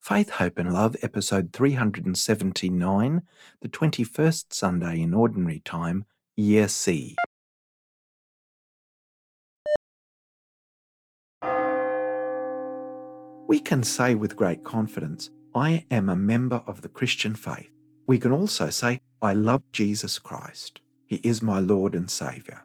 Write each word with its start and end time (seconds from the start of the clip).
Faith, 0.00 0.30
Hope 0.30 0.58
and 0.58 0.72
Love, 0.72 0.96
episode 1.02 1.52
379, 1.52 3.20
the 3.60 3.68
21st 3.68 4.46
Sunday 4.50 5.02
in 5.02 5.12
Ordinary 5.12 5.60
Time, 5.60 6.06
Year 6.38 6.68
C. 6.68 7.16
We 13.46 13.60
can 13.60 13.82
say 13.82 14.14
with 14.14 14.36
great 14.36 14.64
confidence, 14.64 15.28
I 15.54 15.84
am 15.90 16.08
a 16.08 16.16
member 16.16 16.62
of 16.66 16.80
the 16.80 16.88
Christian 16.88 17.34
faith. 17.34 17.70
We 18.06 18.18
can 18.18 18.32
also 18.32 18.70
say, 18.70 19.02
I 19.20 19.34
love 19.34 19.62
Jesus 19.70 20.18
Christ. 20.18 20.80
He 21.04 21.16
is 21.16 21.42
my 21.42 21.60
Lord 21.60 21.94
and 21.94 22.10
Saviour. 22.10 22.64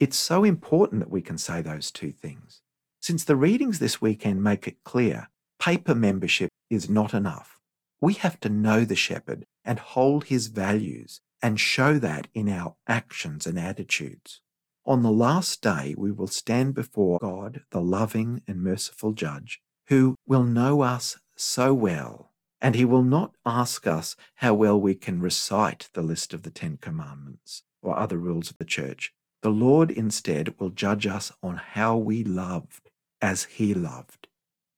It's 0.00 0.16
so 0.16 0.44
important 0.44 1.00
that 1.00 1.10
we 1.10 1.20
can 1.20 1.36
say 1.36 1.60
those 1.60 1.90
two 1.90 2.12
things. 2.12 2.62
Since 3.00 3.24
the 3.24 3.36
readings 3.36 3.80
this 3.80 4.00
weekend 4.00 4.42
make 4.42 4.66
it 4.66 4.82
clear, 4.82 5.28
paper 5.60 5.94
membership 5.94 6.50
is 6.70 6.90
not 6.90 7.14
enough. 7.14 7.60
We 8.00 8.14
have 8.14 8.40
to 8.40 8.48
know 8.48 8.84
the 8.84 8.96
shepherd 8.96 9.44
and 9.64 9.78
hold 9.78 10.24
his 10.24 10.48
values 10.48 11.20
and 11.42 11.60
show 11.60 11.98
that 11.98 12.28
in 12.34 12.48
our 12.48 12.74
actions 12.88 13.46
and 13.46 13.58
attitudes. 13.58 14.40
On 14.86 15.02
the 15.02 15.12
last 15.12 15.60
day, 15.62 15.94
we 15.96 16.10
will 16.10 16.26
stand 16.26 16.74
before 16.74 17.18
God, 17.20 17.62
the 17.70 17.80
loving 17.80 18.42
and 18.48 18.62
merciful 18.62 19.12
judge, 19.12 19.60
who 19.88 20.16
will 20.26 20.44
know 20.44 20.80
us 20.80 21.18
so 21.36 21.74
well, 21.74 22.32
and 22.60 22.74
he 22.74 22.84
will 22.84 23.02
not 23.02 23.34
ask 23.44 23.86
us 23.86 24.16
how 24.36 24.54
well 24.54 24.80
we 24.80 24.94
can 24.94 25.20
recite 25.20 25.90
the 25.92 26.02
list 26.02 26.32
of 26.32 26.42
the 26.42 26.50
Ten 26.50 26.78
Commandments 26.78 27.62
or 27.82 27.98
other 27.98 28.16
rules 28.16 28.50
of 28.50 28.56
the 28.58 28.64
church. 28.64 29.12
The 29.42 29.50
Lord 29.50 29.90
instead 29.90 30.58
will 30.58 30.70
judge 30.70 31.06
us 31.06 31.32
on 31.42 31.56
how 31.56 31.96
we 31.96 32.24
loved 32.24 32.90
as 33.20 33.44
he 33.44 33.74
loved. 33.74 34.28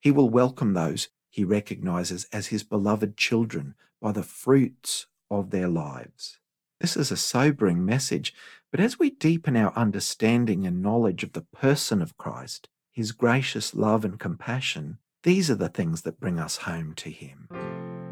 He 0.02 0.10
will 0.10 0.28
welcome 0.28 0.74
those 0.74 1.08
he 1.30 1.44
recognizes 1.44 2.26
as 2.32 2.48
his 2.48 2.64
beloved 2.64 3.16
children 3.16 3.74
by 4.00 4.10
the 4.10 4.24
fruits 4.24 5.06
of 5.30 5.50
their 5.50 5.68
lives. 5.68 6.40
This 6.80 6.96
is 6.96 7.12
a 7.12 7.16
sobering 7.16 7.86
message, 7.86 8.34
but 8.72 8.80
as 8.80 8.98
we 8.98 9.10
deepen 9.10 9.56
our 9.56 9.72
understanding 9.74 10.66
and 10.66 10.82
knowledge 10.82 11.22
of 11.22 11.34
the 11.34 11.46
person 11.54 12.02
of 12.02 12.18
Christ, 12.18 12.68
his 12.90 13.12
gracious 13.12 13.74
love 13.76 14.04
and 14.04 14.18
compassion, 14.18 14.98
these 15.22 15.48
are 15.48 15.54
the 15.54 15.68
things 15.68 16.02
that 16.02 16.18
bring 16.18 16.40
us 16.40 16.56
home 16.56 16.94
to 16.96 17.08
him. 17.08 17.48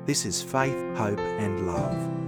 This 0.07 0.25
is 0.25 0.43
faith, 0.43 0.97
hope, 0.97 1.19
and 1.19 1.67
love. 1.67 2.20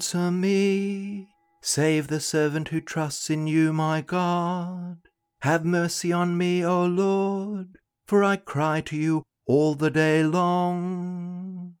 Answer 0.00 0.30
me. 0.30 1.28
Save 1.60 2.08
the 2.08 2.20
servant 2.20 2.68
who 2.68 2.80
trusts 2.80 3.28
in 3.28 3.46
you, 3.46 3.70
my 3.70 4.00
God. 4.00 4.96
Have 5.42 5.62
mercy 5.62 6.10
on 6.10 6.38
me, 6.38 6.64
O 6.64 6.86
Lord, 6.86 7.76
for 8.06 8.24
I 8.24 8.36
cry 8.36 8.80
to 8.80 8.96
you 8.96 9.24
all 9.44 9.74
the 9.74 9.90
day 9.90 10.22
long. 10.22 11.74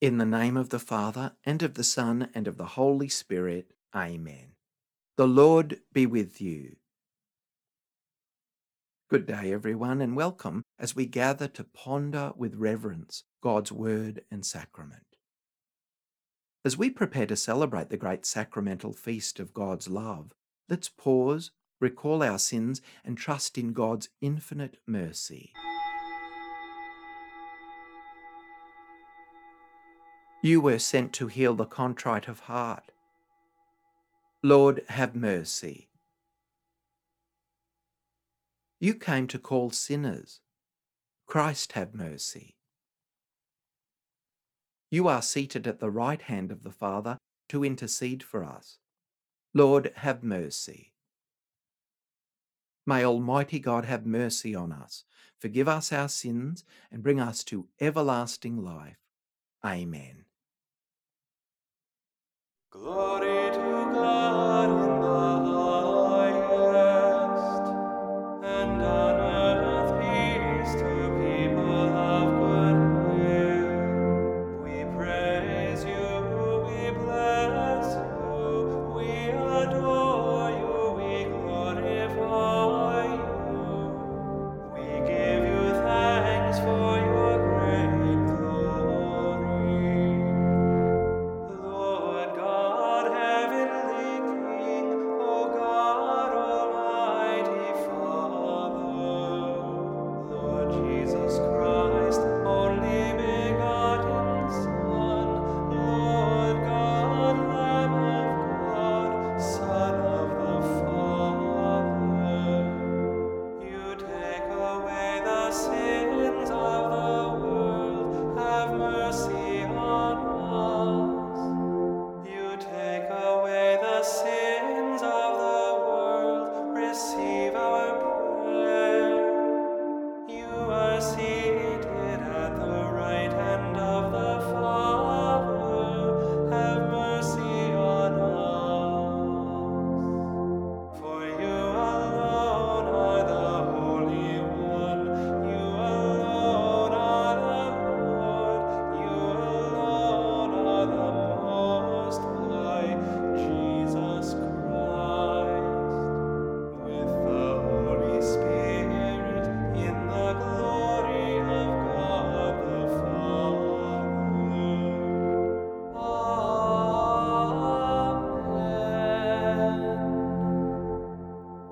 In 0.00 0.16
the 0.16 0.24
name 0.24 0.56
of 0.56 0.70
the 0.70 0.78
Father, 0.78 1.32
and 1.44 1.62
of 1.62 1.74
the 1.74 1.84
Son, 1.84 2.30
and 2.34 2.48
of 2.48 2.56
the 2.56 2.80
Holy 2.80 3.10
Spirit, 3.10 3.74
Amen. 3.94 4.52
The 5.18 5.28
Lord 5.28 5.80
be 5.92 6.06
with 6.06 6.40
you. 6.40 6.76
Good 9.10 9.26
day, 9.26 9.52
everyone, 9.52 10.00
and 10.00 10.14
welcome 10.14 10.62
as 10.78 10.94
we 10.94 11.04
gather 11.04 11.48
to 11.48 11.64
ponder 11.64 12.30
with 12.36 12.54
reverence 12.54 13.24
God's 13.42 13.72
Word 13.72 14.22
and 14.30 14.46
Sacrament. 14.46 15.16
As 16.64 16.78
we 16.78 16.90
prepare 16.90 17.26
to 17.26 17.34
celebrate 17.34 17.90
the 17.90 17.96
great 17.96 18.24
sacramental 18.24 18.92
feast 18.92 19.40
of 19.40 19.52
God's 19.52 19.88
love, 19.88 20.30
let's 20.68 20.88
pause, 20.88 21.50
recall 21.80 22.22
our 22.22 22.38
sins, 22.38 22.80
and 23.04 23.18
trust 23.18 23.58
in 23.58 23.72
God's 23.72 24.10
infinite 24.20 24.76
mercy. 24.86 25.54
You 30.40 30.60
were 30.60 30.78
sent 30.78 31.12
to 31.14 31.26
heal 31.26 31.56
the 31.56 31.66
contrite 31.66 32.28
of 32.28 32.38
heart. 32.38 32.92
Lord, 34.44 34.84
have 34.88 35.16
mercy. 35.16 35.89
You 38.80 38.94
came 38.94 39.26
to 39.26 39.38
call 39.38 39.70
sinners. 39.70 40.40
Christ 41.26 41.72
have 41.72 41.94
mercy. 41.94 42.56
You 44.90 45.06
are 45.06 45.20
seated 45.20 45.66
at 45.66 45.80
the 45.80 45.90
right 45.90 46.22
hand 46.22 46.50
of 46.50 46.62
the 46.62 46.72
Father 46.72 47.18
to 47.50 47.62
intercede 47.62 48.22
for 48.22 48.42
us. 48.42 48.78
Lord, 49.52 49.92
have 49.96 50.24
mercy. 50.24 50.92
May 52.86 53.04
Almighty 53.04 53.58
God 53.58 53.84
have 53.84 54.06
mercy 54.06 54.54
on 54.54 54.72
us, 54.72 55.04
forgive 55.38 55.68
us 55.68 55.92
our 55.92 56.08
sins, 56.08 56.64
and 56.90 57.02
bring 57.02 57.20
us 57.20 57.44
to 57.44 57.68
everlasting 57.80 58.64
life. 58.64 58.96
Amen. 59.64 60.24
Glory 62.70 63.50
to 63.50 63.90
God 63.92 64.99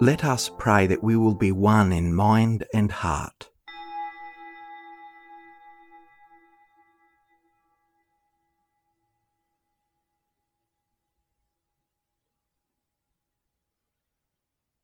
Let 0.01 0.25
us 0.25 0.49
pray 0.59 0.87
that 0.87 1.03
we 1.03 1.17
will 1.17 1.35
be 1.35 1.51
one 1.51 1.91
in 1.91 2.15
mind 2.15 2.65
and 2.73 2.93
heart. 2.93 3.51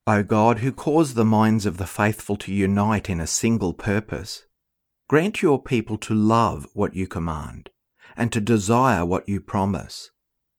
O 0.08 0.24
God, 0.24 0.58
who 0.58 0.72
cause 0.72 1.14
the 1.14 1.24
minds 1.24 1.64
of 1.64 1.76
the 1.76 1.86
faithful 1.86 2.36
to 2.38 2.52
unite 2.52 3.08
in 3.08 3.20
a 3.20 3.26
single 3.28 3.72
purpose, 3.72 4.46
grant 5.08 5.42
your 5.42 5.62
people 5.62 5.96
to 5.98 6.12
love 6.12 6.66
what 6.74 6.94
you 6.94 7.06
command 7.06 7.70
and 8.16 8.32
to 8.32 8.40
desire 8.40 9.04
what 9.04 9.28
you 9.28 9.40
promise, 9.40 10.10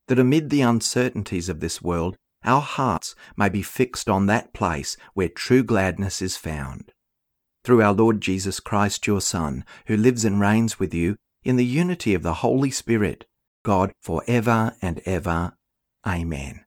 that 0.08 0.18
amid 0.18 0.50
the 0.50 0.62
uncertainties 0.62 1.50
of 1.50 1.60
this 1.60 1.82
world, 1.82 2.16
our 2.46 2.62
hearts 2.62 3.16
may 3.36 3.50
be 3.50 3.62
fixed 3.62 4.08
on 4.08 4.28
that 4.28 4.54
place 4.54 4.96
where 5.14 5.30
true 5.30 5.64
gladness 5.64 6.22
is 6.22 6.38
found. 6.38 6.94
Through 7.64 7.82
our 7.82 7.94
Lord 7.94 8.22
Jesus 8.22 8.60
Christ, 8.60 9.08
your 9.08 9.22
Son, 9.22 9.66
who 9.88 9.98
lives 9.98 10.24
and 10.24 10.40
reigns 10.40 10.80
with 10.80 10.94
you 10.94 11.18
in 11.44 11.56
the 11.56 11.66
unity 11.66 12.14
of 12.14 12.24
the 12.24 12.36
Holy 12.36 12.72
Spirit, 12.72 13.26
God 13.64 13.92
for 14.02 14.24
ever 14.28 14.76
and 14.82 15.02
ever. 15.06 15.58
Amen. 16.06 16.62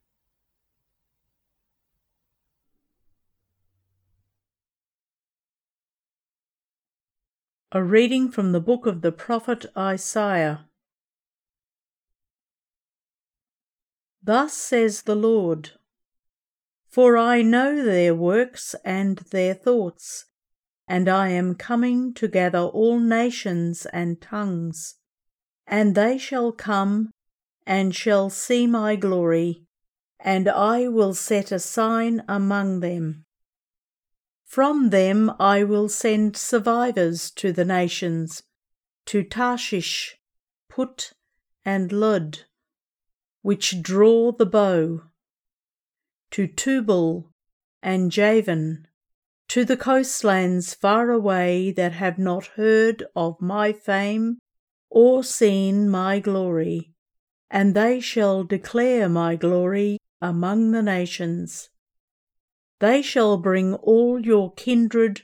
A 7.70 7.82
reading 7.82 8.30
from 8.30 8.52
the 8.52 8.60
book 8.60 8.86
of 8.86 9.02
the 9.02 9.12
prophet 9.12 9.66
Isaiah. 9.76 10.67
Thus 14.28 14.52
says 14.52 15.04
the 15.04 15.14
Lord 15.14 15.70
For 16.86 17.16
I 17.16 17.40
know 17.40 17.82
their 17.82 18.14
works 18.14 18.74
and 18.84 19.16
their 19.30 19.54
thoughts, 19.54 20.26
and 20.86 21.08
I 21.08 21.30
am 21.30 21.54
coming 21.54 22.12
to 22.12 22.28
gather 22.28 22.58
all 22.58 23.00
nations 23.00 23.86
and 23.86 24.20
tongues, 24.20 24.96
and 25.66 25.94
they 25.94 26.18
shall 26.18 26.52
come 26.52 27.10
and 27.66 27.94
shall 27.94 28.28
see 28.28 28.66
my 28.66 28.96
glory, 28.96 29.64
and 30.20 30.46
I 30.46 30.88
will 30.88 31.14
set 31.14 31.50
a 31.50 31.58
sign 31.58 32.22
among 32.28 32.80
them. 32.80 33.24
From 34.44 34.90
them 34.90 35.32
I 35.40 35.64
will 35.64 35.88
send 35.88 36.36
survivors 36.36 37.30
to 37.30 37.50
the 37.50 37.64
nations, 37.64 38.42
to 39.06 39.22
Tarshish, 39.22 40.18
Put, 40.68 41.14
and 41.64 41.90
Lud, 41.90 42.40
which 43.42 43.82
draw 43.82 44.32
the 44.32 44.46
bow, 44.46 45.02
to 46.30 46.46
Tubal 46.46 47.30
and 47.82 48.10
Javan, 48.10 48.86
to 49.48 49.64
the 49.64 49.76
coastlands 49.76 50.74
far 50.74 51.10
away 51.10 51.72
that 51.72 51.92
have 51.92 52.18
not 52.18 52.46
heard 52.56 53.04
of 53.16 53.40
my 53.40 53.72
fame 53.72 54.38
or 54.90 55.22
seen 55.24 55.88
my 55.88 56.18
glory, 56.18 56.92
and 57.50 57.74
they 57.74 58.00
shall 58.00 58.44
declare 58.44 59.08
my 59.08 59.36
glory 59.36 59.98
among 60.20 60.72
the 60.72 60.82
nations. 60.82 61.70
They 62.80 63.02
shall 63.02 63.38
bring 63.38 63.74
all 63.74 64.20
your 64.20 64.52
kindred 64.52 65.22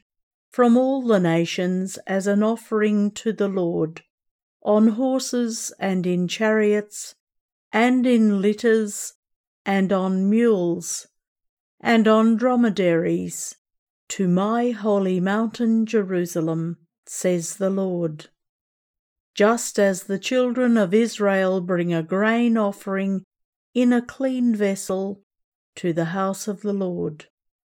from 0.51 0.77
all 0.77 1.03
the 1.03 1.21
nations 1.21 1.99
as 2.07 2.27
an 2.27 2.43
offering 2.43 3.11
to 3.11 3.33
the 3.33 3.49
Lord, 3.49 4.03
on 4.63 4.89
horses 4.89 5.73
and 5.79 6.07
in 6.07 6.29
chariots, 6.29 7.15
and 7.75 8.07
in 8.07 8.41
litters, 8.41 9.15
and 9.67 9.93
on 9.93 10.31
mules, 10.31 11.09
and 11.81 12.07
on 12.07 12.37
dromedaries, 12.37 13.57
to 14.09 14.29
my 14.29 14.71
holy 14.71 15.19
mountain 15.19 15.85
Jerusalem, 15.85 16.77
says 17.05 17.57
the 17.57 17.71
Lord. 17.71 18.29
Just 19.35 19.81
as 19.81 20.05
the 20.05 20.21
children 20.21 20.77
of 20.77 20.95
Israel 20.95 21.61
bring 21.61 21.93
a 21.93 22.05
grain 22.05 22.57
offering 22.57 23.25
in 23.75 23.93
a 23.93 24.01
clean 24.01 24.55
vessel 24.55 25.25
to 25.75 25.93
the 25.93 26.07
house 26.07 26.47
of 26.47 26.63
the 26.63 26.73
Lord. 26.73 27.27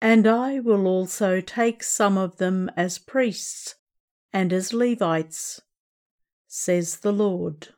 And 0.02 0.26
I 0.26 0.60
will 0.60 0.86
also 0.86 1.40
take 1.40 1.82
some 1.82 2.18
of 2.18 2.36
them 2.36 2.70
as 2.76 2.98
priests 2.98 3.76
and 4.30 4.52
as 4.52 4.74
Levites, 4.74 5.62
says 6.46 6.98
the 6.98 7.12
Lord. 7.12 7.68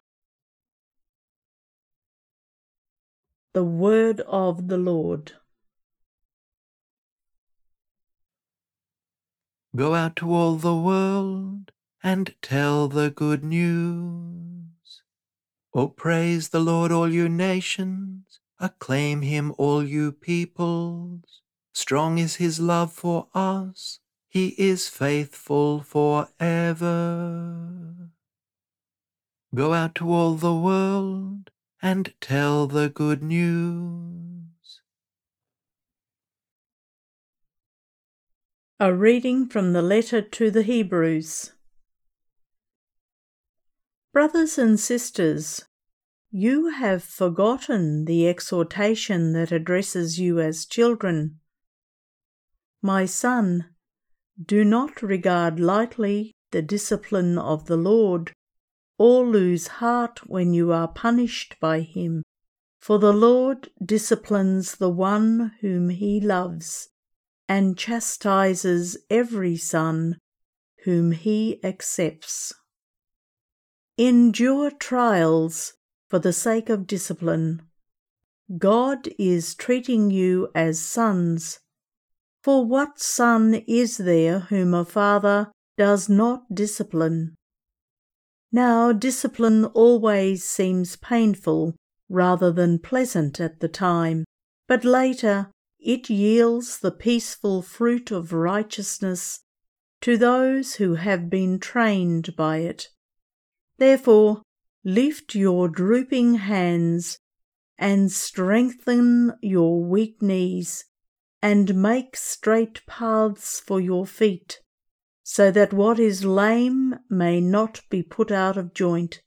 The 3.59 3.65
word 3.65 4.21
of 4.21 4.69
the 4.69 4.79
Lord. 4.79 5.33
Go 9.75 9.97
out 9.97 10.15
to 10.15 10.33
all 10.33 10.55
the 10.55 10.77
world 10.77 11.73
and 12.01 12.37
tell 12.41 12.87
the 12.87 13.11
good 13.11 13.43
news. 13.43 15.03
Oh, 15.75 15.89
praise 15.89 16.51
the 16.51 16.61
Lord, 16.61 16.93
all 16.93 17.13
you 17.13 17.29
nations, 17.29 18.39
acclaim 18.61 19.23
him, 19.23 19.53
all 19.59 19.83
you 19.83 20.13
peoples. 20.13 21.43
Strong 21.73 22.19
is 22.19 22.37
his 22.37 22.61
love 22.61 22.93
for 22.93 23.27
us, 23.35 23.99
he 24.29 24.55
is 24.57 24.89
faithful 24.89 25.83
forever. 25.83 26.87
Go 29.53 29.75
out 29.75 29.97
to 29.97 30.13
all 30.13 30.35
the 30.35 30.55
world 30.55 31.51
and 31.83 32.13
tell 32.21 32.67
the 32.67 32.89
good 32.89 33.23
news. 33.23 34.81
A 38.81 38.95
reading 38.95 39.49
from 39.49 39.73
the 39.73 39.83
letter 39.83 40.23
to 40.23 40.51
the 40.51 40.63
Hebrews. 40.63 41.53
Brothers 44.13 44.59
and 44.59 44.79
sisters, 44.79 45.65
you 46.31 46.69
have 46.69 47.03
forgotten 47.03 48.05
the 48.05 48.29
exhortation 48.29 49.33
that 49.33 49.53
addresses 49.53 50.19
you 50.19 50.41
as 50.41 50.67
children. 50.67 51.41
My 52.83 53.05
son, 53.05 53.67
do 54.45 54.65
not 54.65 55.03
regard 55.03 55.59
lightly 55.59 56.37
the 56.51 56.63
discipline 56.63 57.39
of 57.39 57.67
the 57.67 57.77
Lord, 57.77 58.33
or 58.99 59.25
lose 59.25 59.69
heart 59.69 60.29
when 60.29 60.53
you 60.53 60.73
are 60.73 60.89
punished 60.89 61.57
by 61.61 61.81
him. 61.81 62.23
For 62.81 62.99
the 62.99 63.13
Lord 63.13 63.71
disciplines 63.85 64.77
the 64.77 64.91
one 64.91 65.53
whom 65.61 65.89
he 65.89 66.21
loves, 66.21 66.89
and 67.49 67.79
chastises 67.79 68.99
every 69.09 69.57
son 69.57 70.19
whom 70.85 71.13
he 71.13 71.61
accepts. 71.65 72.53
Endure 73.97 74.71
trials 74.71 75.75
for 76.09 76.19
the 76.19 76.33
sake 76.33 76.69
of 76.69 76.87
discipline. 76.87 77.63
God 78.57 79.09
is 79.19 79.55
treating 79.55 80.11
you 80.11 80.49
as 80.55 80.81
sons. 80.81 81.61
For 82.43 82.65
what 82.65 82.99
son 82.99 83.63
is 83.67 83.99
there 83.99 84.41
whom 84.41 84.73
a 84.73 84.85
father 84.85 85.53
does 85.77 86.09
not 86.09 86.55
discipline? 86.55 87.35
Now, 88.51 88.93
discipline 88.93 89.67
always 89.67 90.45
seems 90.45 90.97
painful 90.97 91.75
rather 92.09 92.51
than 92.51 92.79
pleasant 92.79 93.41
at 93.41 93.61
the 93.61 93.69
time, 93.69 94.25
but 94.67 94.85
later 94.85 95.51
it 95.79 96.09
yields 96.09 96.79
the 96.79 96.91
peaceful 96.91 97.63
fruit 97.63 98.11
of 98.11 98.33
righteousness 98.33 99.41
to 100.01 100.17
those 100.17 100.77
who 100.77 100.95
have 100.95 101.29
been 101.29 101.59
trained 101.59 102.35
by 102.37 102.59
it. 102.59 102.89
Therefore, 103.77 104.43
lift 104.85 105.35
your 105.35 105.69
drooping 105.69 106.35
hands 106.35 107.19
and 107.79 108.11
strengthen 108.11 109.35
your 109.43 109.83
weak 109.85 110.23
knees 110.23 110.85
and 111.43 111.75
make 111.75 112.17
straight 112.17 112.85
paths 112.87 113.61
for 113.61 113.81
your 113.81 114.07
feet, 114.07 114.61
so 115.31 115.51
that 115.51 115.75
what 115.75 115.99
is 115.99 116.25
lame 116.25 116.95
may 117.11 117.39
not 117.39 117.83
be 117.91 118.03
put 118.03 118.33
out 118.33 118.57
of 118.57 118.73
joint, 118.73 119.21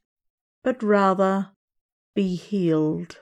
but 0.63 0.81
rather 0.81 1.51
be 2.15 2.35
healed. 2.35 3.19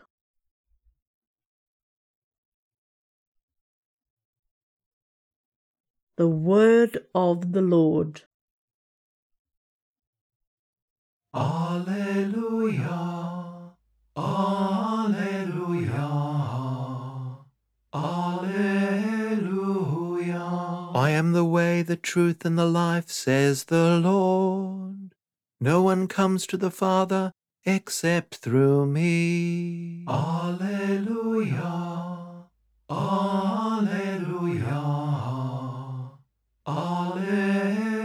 The 6.15 6.29
Word 6.29 6.99
of 7.13 7.51
the 7.51 7.61
Lord. 7.61 8.21
Alleluia. 11.35 12.95
Alleluia. 14.15 14.78
I 20.99 21.11
am 21.11 21.31
the 21.31 21.45
way, 21.45 21.81
the 21.81 21.95
truth, 21.95 22.43
and 22.43 22.59
the 22.59 22.65
life, 22.65 23.09
says 23.09 23.63
the 23.65 23.97
Lord. 24.03 25.15
No 25.61 25.81
one 25.81 26.09
comes 26.09 26.45
to 26.47 26.57
the 26.57 26.69
Father 26.69 27.31
except 27.63 28.35
through 28.35 28.85
me. 28.85 30.03
Alleluia. 30.09 31.61
Alleluia. 32.89 34.41
Alleluia. 36.67 38.01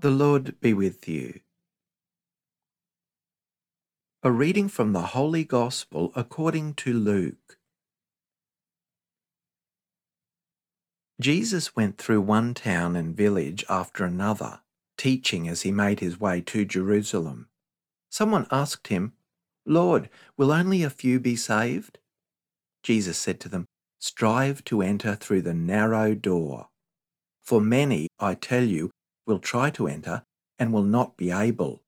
The 0.00 0.10
Lord 0.10 0.60
be 0.60 0.74
with 0.74 1.08
you. 1.08 1.38
A 4.24 4.32
reading 4.32 4.68
from 4.68 4.92
the 4.94 5.14
Holy 5.14 5.44
Gospel 5.44 6.10
according 6.16 6.74
to 6.74 6.92
Luke. 6.92 7.57
Jesus 11.20 11.74
went 11.74 11.98
through 11.98 12.20
one 12.20 12.54
town 12.54 12.94
and 12.94 13.16
village 13.16 13.64
after 13.68 14.04
another, 14.04 14.60
teaching 14.96 15.48
as 15.48 15.62
he 15.62 15.72
made 15.72 15.98
his 15.98 16.20
way 16.20 16.40
to 16.42 16.64
Jerusalem. 16.64 17.48
Someone 18.08 18.46
asked 18.50 18.86
him, 18.86 19.14
Lord, 19.66 20.08
will 20.36 20.52
only 20.52 20.82
a 20.82 20.90
few 20.90 21.18
be 21.18 21.34
saved? 21.34 21.98
Jesus 22.82 23.18
said 23.18 23.40
to 23.40 23.48
them, 23.48 23.66
Strive 23.98 24.64
to 24.64 24.80
enter 24.80 25.16
through 25.16 25.42
the 25.42 25.54
narrow 25.54 26.14
door. 26.14 26.68
For 27.42 27.60
many, 27.60 28.06
I 28.20 28.34
tell 28.34 28.62
you, 28.62 28.90
will 29.26 29.40
try 29.40 29.70
to 29.70 29.88
enter 29.88 30.22
and 30.58 30.72
will 30.72 30.84
not 30.84 31.16
be 31.16 31.32
able. 31.32 31.82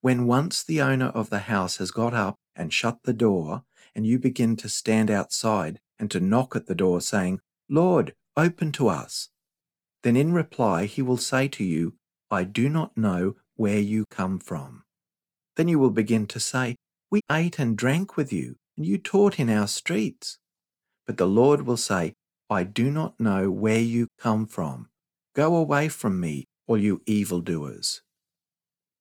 When 0.00 0.26
once 0.26 0.62
the 0.62 0.80
owner 0.80 1.08
of 1.08 1.30
the 1.30 1.40
house 1.40 1.76
has 1.76 1.90
got 1.90 2.14
up 2.14 2.36
and 2.56 2.72
shut 2.72 2.98
the 3.04 3.12
door, 3.12 3.64
and 3.94 4.06
you 4.06 4.18
begin 4.18 4.56
to 4.56 4.68
stand 4.68 5.10
outside 5.10 5.80
and 5.98 6.10
to 6.10 6.20
knock 6.20 6.56
at 6.56 6.66
the 6.66 6.74
door, 6.74 7.00
saying, 7.00 7.40
Lord, 7.68 8.14
open 8.36 8.72
to 8.72 8.88
us, 8.88 9.28
then 10.02 10.16
in 10.16 10.32
reply 10.32 10.84
he 10.84 11.02
will 11.02 11.16
say 11.16 11.48
to 11.48 11.64
you, 11.64 11.94
I 12.30 12.44
do 12.44 12.68
not 12.68 12.96
know 12.96 13.36
where 13.56 13.78
you 13.78 14.04
come 14.10 14.38
from. 14.38 14.84
Then 15.56 15.68
you 15.68 15.78
will 15.78 15.90
begin 15.90 16.26
to 16.28 16.40
say, 16.40 16.76
We 17.10 17.20
ate 17.30 17.58
and 17.58 17.76
drank 17.76 18.16
with 18.16 18.32
you, 18.32 18.56
and 18.76 18.84
you 18.84 18.98
taught 18.98 19.38
in 19.38 19.48
our 19.48 19.66
streets. 19.66 20.38
But 21.06 21.16
the 21.16 21.26
Lord 21.26 21.62
will 21.62 21.76
say, 21.76 22.14
I 22.50 22.64
do 22.64 22.90
not 22.90 23.18
know 23.18 23.50
where 23.50 23.80
you 23.80 24.08
come 24.18 24.46
from. 24.46 24.88
Go 25.34 25.56
away 25.56 25.88
from 25.88 26.20
me, 26.20 26.44
all 26.66 26.76
you 26.76 27.02
evildoers. 27.06 28.02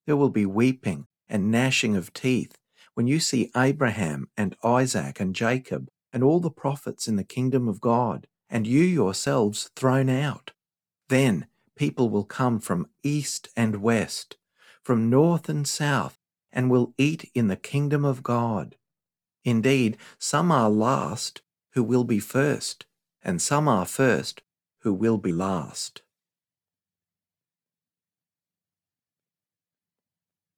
There 0.05 0.17
will 0.17 0.29
be 0.29 0.45
weeping 0.45 1.05
and 1.27 1.51
gnashing 1.51 1.95
of 1.95 2.13
teeth 2.13 2.55
when 2.93 3.07
you 3.07 3.19
see 3.19 3.51
Abraham 3.55 4.29
and 4.37 4.55
Isaac 4.63 5.19
and 5.19 5.35
Jacob 5.35 5.89
and 6.11 6.23
all 6.23 6.39
the 6.39 6.51
prophets 6.51 7.07
in 7.07 7.15
the 7.15 7.23
kingdom 7.23 7.67
of 7.67 7.81
God, 7.81 8.27
and 8.53 8.67
you 8.67 8.83
yourselves 8.83 9.71
thrown 9.75 10.07
out. 10.07 10.51
Then 11.09 11.47
people 11.75 12.11
will 12.11 12.23
come 12.23 12.59
from 12.59 12.87
east 13.01 13.49
and 13.57 13.81
west, 13.81 14.37
from 14.83 15.09
north 15.09 15.49
and 15.49 15.67
south, 15.67 16.19
and 16.51 16.69
will 16.69 16.93
eat 16.95 17.31
in 17.33 17.47
the 17.47 17.55
kingdom 17.55 18.05
of 18.05 18.21
God. 18.21 18.75
Indeed, 19.43 19.97
some 20.19 20.51
are 20.51 20.69
last 20.69 21.41
who 21.71 21.81
will 21.81 22.03
be 22.03 22.19
first, 22.19 22.85
and 23.23 23.41
some 23.41 23.67
are 23.67 23.87
first 23.87 24.43
who 24.81 24.93
will 24.93 25.17
be 25.17 25.31
last. 25.31 26.03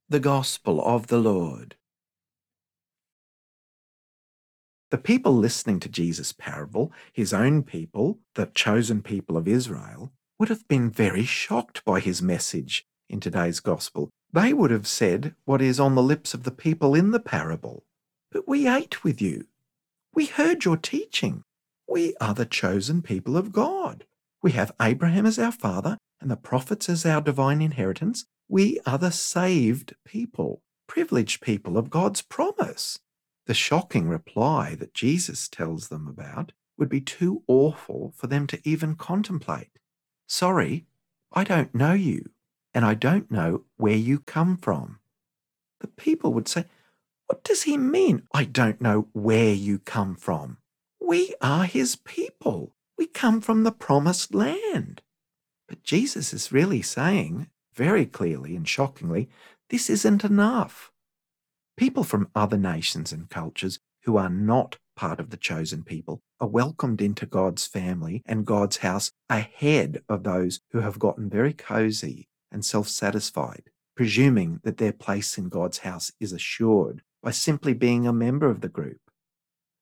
The 0.10 0.20
Gospel 0.20 0.86
of 0.86 1.08
the 1.08 1.20
Lord. 1.20 1.78
The 4.92 4.98
people 4.98 5.34
listening 5.34 5.80
to 5.82 5.90
Jesus' 5.90 6.32
parable, 6.32 6.92
his 7.12 7.34
own 7.34 7.64
people, 7.64 8.20
the 8.36 8.46
chosen 8.46 9.02
people 9.02 9.36
of 9.36 9.48
Israel, 9.48 10.12
would 10.38 10.50
have 10.50 10.68
been 10.68 10.92
very 10.92 11.26
shocked 11.26 11.84
by 11.86 12.00
his 12.00 12.22
message 12.22 12.86
in 13.10 13.20
today's 13.20 13.60
Gospel. 13.60 14.10
They 14.32 14.54
would 14.54 14.72
have 14.72 14.88
said 14.88 15.36
what 15.46 15.62
is 15.62 15.80
on 15.80 15.96
the 15.96 16.04
lips 16.04 16.34
of 16.34 16.44
the 16.44 16.52
people 16.52 16.94
in 16.94 17.12
the 17.12 17.20
parable. 17.20 17.84
But 18.32 18.48
we 18.48 18.68
ate 18.68 19.04
with 19.04 19.22
you. 19.22 19.46
We 20.14 20.26
heard 20.26 20.66
your 20.66 20.78
teaching. 20.78 21.44
We 21.88 22.16
are 22.20 22.34
the 22.34 22.46
chosen 22.46 23.02
people 23.02 23.38
of 23.38 23.52
God. 23.52 24.06
We 24.44 24.52
have 24.52 24.74
Abraham 24.82 25.26
as 25.26 25.40
our 25.40 25.52
father 25.52 25.98
and 26.22 26.30
the 26.30 26.36
prophets 26.36 26.90
as 26.90 27.06
our 27.06 27.22
divine 27.22 27.62
inheritance. 27.62 28.26
We 28.48 28.80
are 28.86 28.98
the 28.98 29.12
saved 29.12 29.96
people, 30.06 30.62
privileged 30.88 31.42
people 31.42 31.78
of 31.78 31.90
God's 31.90 32.22
promise. 32.22 33.00
The 33.46 33.54
shocking 33.54 34.08
reply 34.08 34.76
that 34.76 34.94
Jesus 34.94 35.48
tells 35.48 35.88
them 35.88 36.08
about 36.08 36.52
would 36.78 36.90
be 36.90 37.02
too 37.02 37.44
awful 37.48 38.14
for 38.16 38.28
them 38.28 38.48
to 38.48 38.60
even 38.64 38.96
contemplate. 38.96 39.80
Sorry, 40.28 40.86
I 41.32 41.44
don't 41.44 41.74
know 41.76 41.94
you, 41.94 42.32
and 42.74 42.84
I 42.84 42.96
don't 42.96 43.30
know 43.30 43.64
where 43.78 43.96
you 43.96 44.20
come 44.20 44.58
from. 44.58 45.00
The 45.80 45.88
people 45.88 46.34
would 46.34 46.48
say, 46.48 46.66
What 47.28 47.44
does 47.44 47.64
he 47.64 47.78
mean? 47.78 48.24
I 48.34 48.46
don't 48.46 48.82
know 48.82 49.10
where 49.14 49.54
you 49.54 49.80
come 49.80 50.16
from. 50.16 50.58
We 51.00 51.36
are 51.42 51.66
his 51.66 51.96
people. 51.96 52.74
We 52.98 53.06
come 53.06 53.42
from 53.42 53.64
the 53.64 53.72
promised 53.72 54.34
land. 54.34 55.02
But 55.68 55.84
Jesus 55.84 56.34
is 56.34 56.52
really 56.52 56.82
saying, 56.82 57.50
very 57.74 58.06
clearly 58.06 58.56
and 58.56 58.68
shockingly, 58.68 59.30
this 59.70 59.90
isn't 59.90 60.24
enough. 60.24 60.92
People 61.78 62.04
from 62.06 62.30
other 62.34 62.58
nations 62.58 63.12
and 63.12 63.30
cultures 63.30 63.80
who 64.04 64.16
are 64.16 64.30
not 64.30 64.78
part 64.96 65.20
of 65.20 65.30
the 65.30 65.38
chosen 65.38 65.84
people 65.84 66.22
are 66.40 66.48
welcomed 66.48 67.02
into 67.02 67.26
God's 67.26 67.68
family 67.68 68.22
and 68.26 68.46
God's 68.46 68.78
house 68.78 69.12
ahead 69.30 70.02
of 70.08 70.24
those 70.24 70.62
who 70.72 70.80
have 70.80 71.00
gotten 71.00 71.30
very 71.30 71.52
cozy 71.52 72.30
and 72.50 72.64
self 72.64 72.88
satisfied, 72.88 73.64
presuming 73.96 74.62
that 74.64 74.78
their 74.78 74.94
place 74.94 75.38
in 75.38 75.50
God's 75.50 75.80
house 75.80 76.14
is 76.20 76.32
assured 76.32 77.02
by 77.22 77.32
simply 77.32 77.74
being 77.74 78.08
a 78.08 78.14
member 78.14 78.50
of 78.50 78.62
the 78.62 78.70
group. 78.70 79.02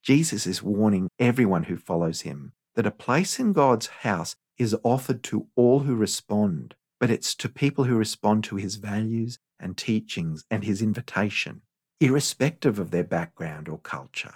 Jesus 0.02 0.48
is 0.48 0.64
warning 0.64 1.10
everyone 1.20 1.64
who 1.64 1.78
follows 1.78 2.22
him 2.22 2.54
that 2.76 2.88
a 2.88 2.92
place 2.92 3.40
in 3.40 3.54
God's 3.54 3.88
house 3.88 4.36
is 4.58 4.76
offered 4.84 5.22
to 5.24 5.48
all 5.56 5.82
who 5.82 5.96
respond, 5.96 6.74
but 7.00 7.12
it's 7.12 7.36
to 7.36 7.50
people 7.50 7.84
who 7.84 7.96
respond 7.96 8.44
to 8.46 8.56
his 8.56 8.78
values 8.78 9.38
and 9.60 9.78
teachings 9.78 10.44
and 10.50 10.64
his 10.64 10.82
invitation, 10.82 11.62
irrespective 12.00 12.80
of 12.80 12.92
their 12.92 13.04
background 13.04 13.70
or 13.70 13.78
culture. 13.78 14.36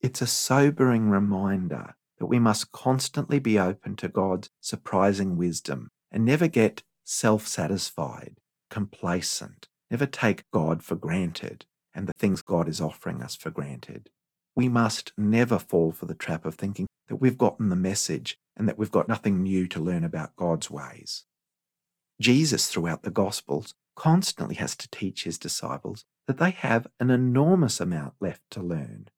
It's 0.00 0.22
a 0.22 0.26
sobering 0.26 1.10
reminder 1.10 1.94
that 2.18 2.26
we 2.26 2.38
must 2.38 2.72
constantly 2.72 3.38
be 3.38 3.58
open 3.58 3.96
to 3.96 4.08
God's 4.08 4.50
surprising 4.60 5.36
wisdom 5.36 5.88
and 6.10 6.24
never 6.24 6.48
get 6.48 6.82
self 7.04 7.46
satisfied, 7.46 8.36
complacent, 8.70 9.68
never 9.90 10.06
take 10.06 10.50
God 10.52 10.82
for 10.82 10.96
granted 10.96 11.66
and 11.94 12.06
the 12.06 12.12
things 12.18 12.42
God 12.42 12.68
is 12.68 12.80
offering 12.80 13.22
us 13.22 13.34
for 13.34 13.50
granted. 13.50 14.10
We 14.54 14.68
must 14.68 15.12
never 15.16 15.58
fall 15.58 15.92
for 15.92 16.06
the 16.06 16.14
trap 16.14 16.44
of 16.44 16.54
thinking 16.54 16.86
that 17.08 17.16
we've 17.16 17.38
gotten 17.38 17.68
the 17.68 17.76
message 17.76 18.38
and 18.56 18.68
that 18.68 18.78
we've 18.78 18.90
got 18.90 19.08
nothing 19.08 19.42
new 19.42 19.66
to 19.68 19.80
learn 19.80 20.04
about 20.04 20.36
God's 20.36 20.70
ways. 20.70 21.24
Jesus, 22.20 22.68
throughout 22.68 23.02
the 23.02 23.10
Gospels, 23.10 23.74
constantly 23.96 24.56
has 24.56 24.76
to 24.76 24.88
teach 24.90 25.24
his 25.24 25.38
disciples 25.38 26.04
that 26.30 26.38
they 26.38 26.52
have 26.52 26.86
an 27.00 27.10
enormous 27.10 27.80
amount 27.80 28.14
left 28.20 28.40
to 28.50 28.62
learn, 28.62 29.08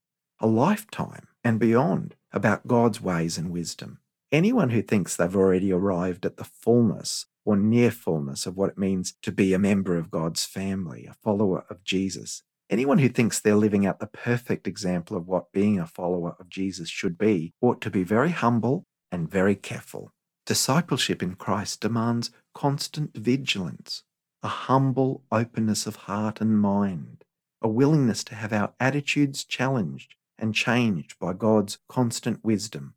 a 0.41 0.47
lifetime 0.47 1.29
and 1.45 1.61
beyond, 1.61 2.15
about 2.33 2.67
God's 2.67 3.03
ways 3.03 3.37
and 3.37 3.51
wisdom. 3.51 3.99
Anyone 4.33 4.71
who 4.71 4.81
thinks 4.81 5.15
they've 5.15 5.37
already 5.37 5.71
arrived 5.71 6.25
at 6.25 6.39
the 6.39 6.45
fullness 6.45 7.27
or 7.45 7.55
near 7.55 7.91
fullness 7.91 8.47
of 8.47 8.57
what 8.57 8.71
it 8.71 8.79
means 8.79 9.13
to 9.21 9.31
be 9.31 9.53
a 9.53 9.59
member 9.59 9.99
of 9.99 10.11
God's 10.11 10.47
family, 10.47 11.05
a 11.05 11.13
follower 11.13 11.67
of 11.69 11.85
Jesus, 11.85 12.45
anyone 12.71 12.97
who 12.97 13.11
thinks 13.11 13.39
they're 13.39 13.57
living 13.57 13.85
out 13.85 14.01
the 14.01 14.07
perfect 14.07 14.67
example 14.67 15.15
of 15.15 15.29
what 15.29 15.53
being 15.53 15.79
a 15.79 15.87
follower 15.87 16.35
of 16.41 16.49
Jesus 16.49 16.89
should 16.89 17.19
be 17.19 17.53
ought 17.61 17.83
to 17.83 17.91
be 17.91 18.05
very 18.05 18.31
humble 18.31 18.87
and 19.11 19.31
very 19.31 19.55
careful. 19.55 20.15
Discipleship 20.47 21.23
in 21.23 21.35
Christ 21.35 21.83
demands 21.83 22.31
constant 22.55 23.15
vigilance, 23.15 24.03
a 24.43 24.49
humble 24.49 25.23
openness 25.31 25.87
of 25.87 25.95
heart 25.97 26.41
and 26.41 26.61
mind, 26.61 27.25
a 27.61 27.69
willingness 27.69 28.25
to 28.25 28.35
have 28.35 28.53
our 28.53 28.73
attitudes 28.81 29.45
challenged 29.45 30.17
and 30.37 30.55
changed 30.55 31.17
by 31.21 31.33
God's 31.33 31.79
constant 31.89 32.45
wisdom. 32.45 32.95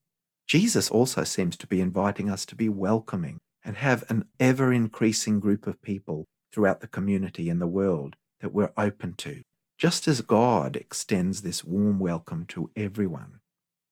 Jesus 0.47 0.89
also 0.89 1.23
seems 1.23 1.55
to 1.57 1.67
be 1.67 1.81
inviting 1.81 2.29
us 2.29 2.45
to 2.47 2.55
be 2.55 2.67
welcoming 2.67 3.37
and 3.63 3.77
have 3.77 4.03
an 4.09 4.25
ever 4.39 4.73
increasing 4.73 5.39
group 5.39 5.67
of 5.67 5.81
people 5.81 6.25
throughout 6.51 6.81
the 6.81 6.87
community 6.87 7.49
and 7.49 7.61
the 7.61 7.67
world 7.67 8.15
that 8.39 8.53
we're 8.53 8.73
open 8.77 9.13
to, 9.13 9.41
just 9.77 10.07
as 10.07 10.21
God 10.21 10.75
extends 10.75 11.41
this 11.41 11.63
warm 11.63 11.99
welcome 11.99 12.45
to 12.47 12.71
everyone. 12.75 13.39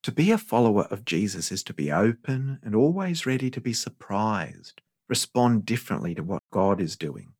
To 0.04 0.12
be 0.12 0.32
a 0.32 0.38
follower 0.38 0.88
of 0.90 1.06
Jesus 1.06 1.52
is 1.52 1.64
to 1.64 1.74
be 1.74 1.92
open 1.92 2.60
and 2.64 2.76
always 2.76 3.26
ready 3.26 3.52
to 3.52 3.62
be 3.62 3.74
surprised, 3.74 4.82
respond 5.08 5.66
differently 5.66 6.16
to 6.16 6.24
what 6.24 6.42
God 6.52 6.82
is 6.82 6.98
doing. 6.98 7.34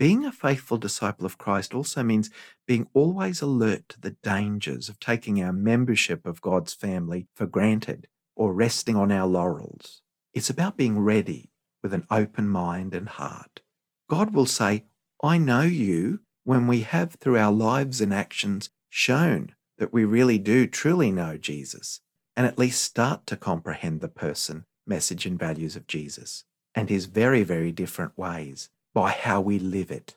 Being 0.00 0.24
a 0.24 0.32
faithful 0.32 0.78
disciple 0.78 1.26
of 1.26 1.36
Christ 1.36 1.74
also 1.74 2.02
means 2.02 2.30
being 2.66 2.88
always 2.94 3.42
alert 3.42 3.86
to 3.90 4.00
the 4.00 4.16
dangers 4.22 4.88
of 4.88 4.98
taking 4.98 5.42
our 5.42 5.52
membership 5.52 6.24
of 6.24 6.40
God's 6.40 6.72
family 6.72 7.26
for 7.34 7.44
granted 7.44 8.08
or 8.34 8.54
resting 8.54 8.96
on 8.96 9.12
our 9.12 9.26
laurels. 9.26 10.00
It's 10.32 10.48
about 10.48 10.78
being 10.78 11.00
ready 11.00 11.50
with 11.82 11.92
an 11.92 12.06
open 12.10 12.48
mind 12.48 12.94
and 12.94 13.10
heart. 13.10 13.60
God 14.08 14.32
will 14.32 14.46
say, 14.46 14.86
I 15.22 15.36
know 15.36 15.60
you 15.60 16.20
when 16.44 16.66
we 16.66 16.80
have, 16.80 17.16
through 17.20 17.36
our 17.36 17.52
lives 17.52 18.00
and 18.00 18.14
actions, 18.14 18.70
shown 18.88 19.54
that 19.76 19.92
we 19.92 20.06
really 20.06 20.38
do 20.38 20.66
truly 20.66 21.12
know 21.12 21.36
Jesus 21.36 22.00
and 22.34 22.46
at 22.46 22.58
least 22.58 22.82
start 22.82 23.26
to 23.26 23.36
comprehend 23.36 24.00
the 24.00 24.08
person, 24.08 24.64
message, 24.86 25.26
and 25.26 25.38
values 25.38 25.76
of 25.76 25.86
Jesus 25.86 26.44
and 26.74 26.88
his 26.88 27.04
very, 27.04 27.42
very 27.42 27.70
different 27.70 28.16
ways 28.16 28.70
by 28.94 29.10
how 29.10 29.40
we 29.40 29.58
live 29.58 29.90
it. 29.90 30.16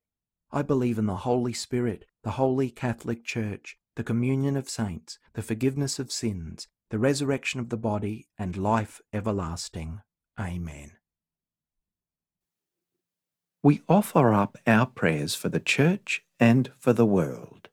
I 0.53 0.63
believe 0.63 0.97
in 0.97 1.05
the 1.05 1.17
Holy 1.17 1.53
Spirit, 1.53 2.05
the 2.23 2.31
Holy 2.31 2.69
Catholic 2.69 3.23
Church, 3.23 3.77
the 3.95 4.03
communion 4.03 4.57
of 4.57 4.69
saints, 4.69 5.17
the 5.33 5.41
forgiveness 5.41 5.97
of 5.97 6.11
sins, 6.11 6.67
the 6.89 6.99
resurrection 6.99 7.61
of 7.61 7.69
the 7.69 7.77
body, 7.77 8.27
and 8.37 8.57
life 8.57 9.01
everlasting. 9.13 10.01
Amen. 10.37 10.91
We 13.63 13.81
offer 13.87 14.33
up 14.33 14.57
our 14.67 14.87
prayers 14.87 15.35
for 15.35 15.47
the 15.47 15.59
Church 15.61 16.23
and 16.37 16.71
for 16.77 16.91
the 16.91 17.05
world. 17.05 17.69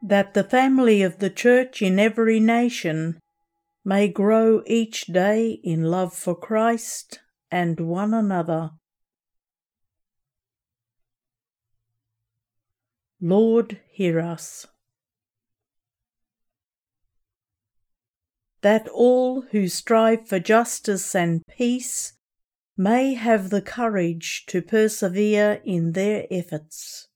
That 0.00 0.32
the 0.32 0.44
family 0.44 1.02
of 1.02 1.18
the 1.18 1.30
Church 1.30 1.82
in 1.82 1.98
every 1.98 2.40
nation 2.40 3.18
may 3.86 4.08
grow 4.08 4.64
each 4.66 5.06
day 5.06 5.60
in 5.62 5.84
love 5.84 6.12
for 6.12 6.34
Christ 6.34 7.20
and 7.52 7.78
one 7.78 8.12
another. 8.12 8.72
Lord, 13.20 13.78
hear 13.88 14.18
us. 14.18 14.66
That 18.62 18.88
all 18.88 19.42
who 19.52 19.68
strive 19.68 20.26
for 20.26 20.40
justice 20.40 21.14
and 21.14 21.42
peace 21.48 22.14
may 22.76 23.14
have 23.14 23.50
the 23.50 23.62
courage 23.62 24.46
to 24.46 24.62
persevere 24.62 25.62
in 25.64 25.92
their 25.92 26.26
efforts. 26.28 27.06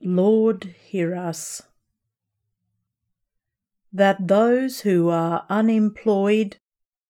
Lord, 0.00 0.74
hear 0.82 1.14
us 1.14 1.60
that 3.92 4.28
those 4.28 4.80
who 4.80 5.08
are 5.08 5.44
unemployed 5.50 6.56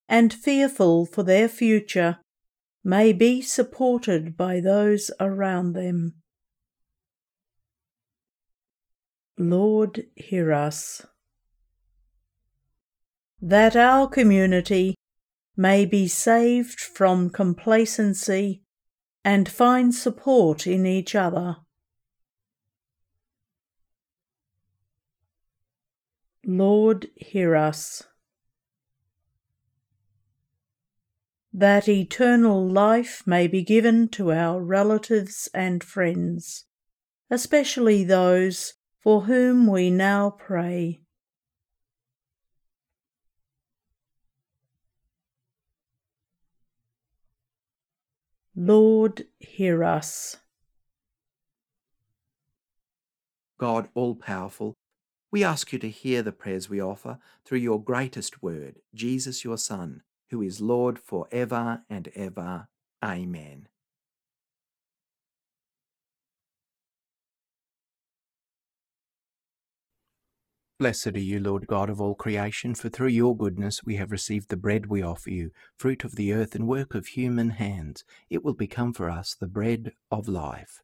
and 0.09 0.33
fearful 0.33 1.05
for 1.05 1.23
their 1.23 1.47
future 1.47 2.17
may 2.83 3.13
be 3.13 3.41
supported 3.41 4.35
by 4.35 4.59
those 4.59 5.09
around 5.19 5.73
them. 5.73 6.15
Lord, 9.37 10.05
hear 10.15 10.53
us. 10.53 11.05
That 13.41 13.75
our 13.75 14.07
community 14.07 14.95
may 15.55 15.85
be 15.85 16.07
saved 16.07 16.79
from 16.79 17.29
complacency 17.29 18.61
and 19.23 19.47
find 19.47 19.93
support 19.93 20.67
in 20.67 20.85
each 20.85 21.15
other. 21.15 21.57
Lord, 26.45 27.07
hear 27.15 27.55
us. 27.55 28.03
That 31.53 31.87
eternal 31.87 32.67
life 32.67 33.23
may 33.25 33.47
be 33.47 33.63
given 33.63 34.09
to 34.09 34.31
our 34.31 34.61
relatives 34.61 35.47
and 35.53 35.83
friends, 35.83 36.65
especially 37.29 38.03
those 38.03 38.73
for 38.99 39.23
whom 39.23 39.67
we 39.67 39.89
now 39.89 40.31
pray. 40.31 41.01
Lord, 48.55 49.25
hear 49.39 49.83
us. 49.83 50.37
God 53.57 53.89
all 53.93 54.15
powerful, 54.15 54.75
we 55.33 55.43
ask 55.43 55.73
you 55.73 55.79
to 55.79 55.89
hear 55.89 56.21
the 56.21 56.31
prayers 56.31 56.69
we 56.69 56.79
offer 56.79 57.17
through 57.43 57.57
your 57.57 57.81
greatest 57.81 58.43
word, 58.43 58.75
Jesus 58.93 59.43
your 59.43 59.57
Son, 59.57 60.03
who 60.29 60.43
is 60.43 60.61
Lord 60.61 60.99
for 60.99 61.27
ever 61.31 61.81
and 61.89 62.07
ever. 62.13 62.67
Amen. 63.03 63.67
Blessed 70.77 71.07
are 71.07 71.19
you, 71.19 71.39
Lord 71.39 71.65
God 71.65 71.89
of 71.89 71.99
all 71.99 72.13
creation, 72.13 72.75
for 72.75 72.89
through 72.89 73.07
your 73.07 73.35
goodness 73.35 73.83
we 73.83 73.95
have 73.95 74.11
received 74.11 74.49
the 74.49 74.57
bread 74.57 74.85
we 74.85 75.01
offer 75.01 75.31
you, 75.31 75.49
fruit 75.79 76.03
of 76.03 76.15
the 76.15 76.31
earth 76.31 76.53
and 76.53 76.67
work 76.67 76.93
of 76.93 77.07
human 77.07 77.49
hands. 77.49 78.03
It 78.29 78.43
will 78.43 78.53
become 78.53 78.93
for 78.93 79.09
us 79.09 79.35
the 79.39 79.47
bread 79.47 79.93
of 80.11 80.27
life. 80.27 80.83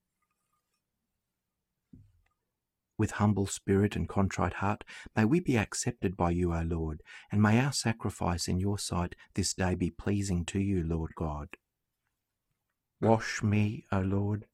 with 3.01 3.13
humble 3.13 3.47
spirit 3.47 3.95
and 3.95 4.07
contrite 4.07 4.53
heart, 4.53 4.83
may 5.15 5.25
we 5.25 5.39
be 5.39 5.57
accepted 5.57 6.15
by 6.15 6.29
you, 6.29 6.53
O 6.53 6.61
Lord, 6.61 7.01
and 7.31 7.41
may 7.41 7.59
our 7.59 7.73
sacrifice 7.73 8.47
in 8.47 8.59
your 8.59 8.77
sight 8.77 9.15
this 9.33 9.55
day 9.55 9.73
be 9.73 9.89
pleasing 9.89 10.45
to 10.45 10.59
you, 10.59 10.83
Lord 10.83 11.09
God. 11.17 11.47
Wash 13.01 13.41
me, 13.41 13.85
O 13.91 14.01
Lord, 14.01 14.45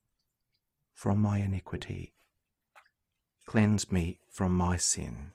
from 0.93 1.21
my 1.21 1.39
iniquity. 1.39 2.13
Cleanse 3.45 3.91
me 3.91 4.21
from 4.31 4.53
my 4.53 4.77
sin. 4.77 5.31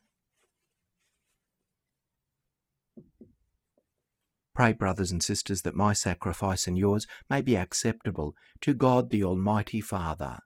Pray, 4.55 4.73
brothers 4.73 5.13
and 5.13 5.23
sisters, 5.23 5.61
that 5.63 5.77
my 5.77 5.93
sacrifice 5.93 6.67
and 6.67 6.79
yours 6.79 7.07
may 7.29 7.43
be 7.43 7.59
acceptable 7.59 8.35
to 8.63 8.73
God 8.73 9.11
the 9.11 9.23
Almighty 9.23 9.83
Father. 9.83 10.39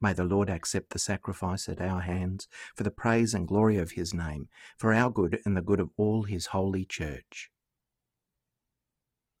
May 0.00 0.12
the 0.12 0.24
Lord 0.24 0.48
accept 0.48 0.90
the 0.90 0.98
sacrifice 0.98 1.68
at 1.68 1.80
our 1.80 2.00
hands 2.00 2.48
for 2.74 2.84
the 2.84 2.90
praise 2.90 3.34
and 3.34 3.46
glory 3.46 3.76
of 3.76 3.92
his 3.92 4.14
name, 4.14 4.48
for 4.78 4.94
our 4.94 5.10
good 5.10 5.40
and 5.44 5.56
the 5.56 5.62
good 5.62 5.80
of 5.80 5.90
all 5.96 6.22
his 6.22 6.46
holy 6.46 6.84
church. 6.84 7.50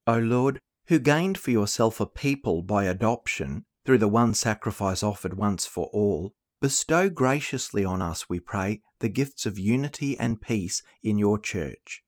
O 0.06 0.18
Lord, 0.18 0.58
who 0.88 0.98
gained 0.98 1.38
for 1.38 1.50
yourself 1.50 2.00
a 2.00 2.06
people 2.06 2.62
by 2.62 2.84
adoption 2.84 3.64
through 3.86 3.98
the 3.98 4.08
one 4.08 4.34
sacrifice 4.34 5.02
offered 5.02 5.34
once 5.34 5.66
for 5.66 5.86
all, 5.92 6.34
Bestow 6.60 7.08
graciously 7.08 7.86
on 7.86 8.02
us, 8.02 8.28
we 8.28 8.38
pray, 8.38 8.82
the 8.98 9.08
gifts 9.08 9.46
of 9.46 9.58
unity 9.58 10.18
and 10.18 10.42
peace 10.42 10.82
in 11.02 11.16
your 11.16 11.38
church. 11.38 12.02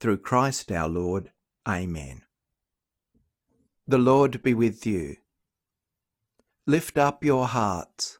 Through 0.00 0.18
Christ 0.18 0.72
our 0.72 0.88
Lord. 0.88 1.30
Amen. 1.68 2.22
The 3.86 3.98
Lord 3.98 4.42
be 4.42 4.54
with 4.54 4.84
you. 4.84 5.16
Lift 6.68 6.98
up 6.98 7.22
your 7.22 7.46
hearts. 7.46 8.18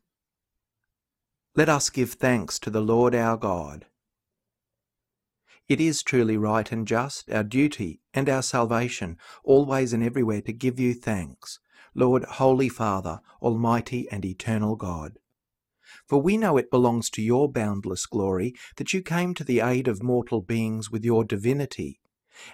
Let 1.57 1.69
us 1.69 1.91
give 1.91 2.13
thanks 2.13 2.61
to 2.61 2.71
the 2.71 2.81
Lord 2.81 3.13
our 3.13 3.37
God. 3.37 3.87
It 5.69 5.81
is 5.81 6.05
truly 6.05 6.37
right 6.37 6.71
and 6.71 6.87
just, 6.87 7.29
our 7.29 7.43
duty 7.43 8.03
and 8.15 8.29
our 8.29 8.43
salvation, 8.43 9.17
always 9.43 9.93
and 9.93 10.01
everywhere 10.01 10.43
to 10.43 10.53
give 10.53 10.79
you 10.79 10.95
thanks, 10.95 11.59
Lord, 11.93 12.23
Holy 12.23 12.69
Father, 12.69 13.19
Almighty 13.43 14.07
and 14.13 14.25
Eternal 14.25 14.77
God. 14.77 15.19
For 16.07 16.23
we 16.23 16.37
know 16.37 16.57
it 16.57 16.71
belongs 16.71 17.11
to 17.11 17.23
your 17.23 17.51
boundless 17.51 18.07
glory 18.07 18.55
that 18.77 18.93
you 18.93 19.03
came 19.03 19.35
to 19.35 19.43
the 19.43 19.59
aid 19.59 19.89
of 19.89 20.05
mortal 20.05 20.41
beings 20.41 20.89
with 20.89 21.05
your 21.05 21.25
divinity, 21.25 21.99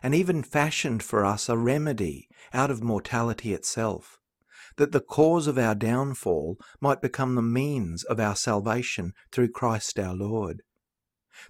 and 0.02 0.14
even 0.14 0.42
fashioned 0.42 1.02
for 1.02 1.22
us 1.22 1.50
a 1.50 1.58
remedy 1.58 2.30
out 2.54 2.70
of 2.70 2.82
mortality 2.82 3.52
itself, 3.52 4.21
that 4.76 4.92
the 4.92 5.00
cause 5.00 5.46
of 5.46 5.58
our 5.58 5.74
downfall 5.74 6.58
might 6.80 7.00
become 7.00 7.34
the 7.34 7.42
means 7.42 8.04
of 8.04 8.18
our 8.18 8.36
salvation 8.36 9.12
through 9.30 9.50
Christ 9.50 9.98
our 9.98 10.14
Lord. 10.14 10.62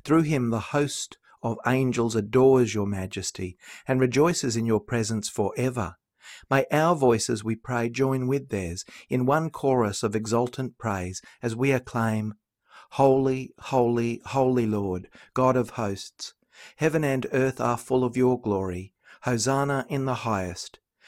Through 0.05 0.23
him 0.23 0.51
the 0.51 0.61
host 0.61 1.19
of 1.43 1.59
angels 1.67 2.15
adores 2.15 2.75
your 2.75 2.87
majesty 2.87 3.57
and 3.87 4.01
rejoices 4.01 4.57
in 4.57 4.67
your 4.67 4.81
presence 4.81 5.29
for 5.29 5.53
ever. 5.57 5.97
May 6.51 6.67
our 6.71 6.95
voices, 6.95 7.43
we 7.43 7.57
pray, 7.57 7.89
join 7.89 8.27
with 8.27 8.49
theirs 8.49 8.85
in 9.09 9.27
one 9.27 9.51
chorus 9.51 10.03
of 10.03 10.15
exultant 10.15 10.79
praise 10.79 11.21
as 11.43 11.57
we 11.57 11.73
acclaim, 11.73 12.35
Holy, 12.93 13.53
holy, 13.59 14.21
holy 14.27 14.67
Lord, 14.67 15.09
God 15.35 15.57
of 15.57 15.71
hosts, 15.71 16.35
heaven 16.77 17.03
and 17.03 17.27
earth 17.33 17.61
are 17.61 17.79
full 17.79 18.05
of 18.05 18.17
your 18.17 18.41
glory. 18.41 18.93
Hosanna 19.23 19.87
in 19.89 20.05
the 20.05 20.15
highest. 20.15 20.79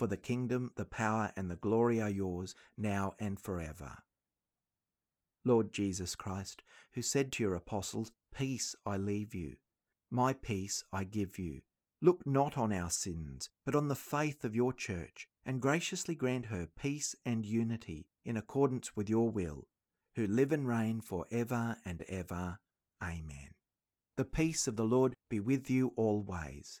For 0.00 0.06
the 0.06 0.16
kingdom, 0.16 0.72
the 0.76 0.86
power, 0.86 1.30
and 1.36 1.50
the 1.50 1.56
glory 1.56 2.00
are 2.00 2.08
yours, 2.08 2.54
now 2.74 3.12
and 3.18 3.38
forever. 3.38 3.98
Lord 5.44 5.74
Jesus 5.74 6.14
Christ, 6.14 6.62
who 6.92 7.02
said 7.02 7.30
to 7.32 7.42
your 7.42 7.54
apostles, 7.54 8.10
Peace 8.34 8.74
I 8.86 8.96
leave 8.96 9.34
you, 9.34 9.56
my 10.10 10.32
peace 10.32 10.82
I 10.90 11.04
give 11.04 11.38
you. 11.38 11.60
Look 12.00 12.26
not 12.26 12.56
on 12.56 12.72
our 12.72 12.88
sins, 12.88 13.50
but 13.66 13.74
on 13.74 13.88
the 13.88 13.94
faith 13.94 14.42
of 14.42 14.56
your 14.56 14.72
church, 14.72 15.28
and 15.44 15.60
graciously 15.60 16.14
grant 16.14 16.46
her 16.46 16.66
peace 16.66 17.14
and 17.26 17.44
unity 17.44 18.06
in 18.24 18.38
accordance 18.38 18.96
with 18.96 19.10
your 19.10 19.28
will 19.28 19.68
who 20.16 20.26
live 20.26 20.50
and 20.50 20.66
reign 20.66 21.02
for 21.02 21.26
ever 21.30 21.76
and 21.84 22.00
ever. 22.08 22.58
Amen. 23.02 23.50
The 24.16 24.24
peace 24.24 24.66
of 24.66 24.76
the 24.76 24.84
Lord 24.84 25.12
be 25.28 25.40
with 25.40 25.68
you 25.68 25.92
always. 25.94 26.80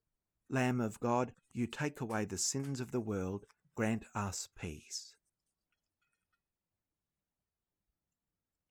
Lamb 0.51 0.79
of 0.81 0.99
God, 0.99 1.31
you 1.53 1.65
take 1.65 2.01
away 2.01 2.25
the 2.25 2.37
sins 2.37 2.79
of 2.79 2.91
the 2.91 2.99
world, 2.99 3.45
grant 3.75 4.05
us 4.13 4.47
peace. 4.59 5.15